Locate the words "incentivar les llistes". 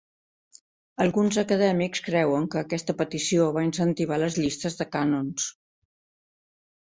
3.67-4.79